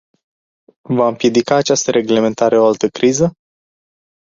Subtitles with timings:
[0.89, 3.37] Va împiedica această reglementare o altă criză?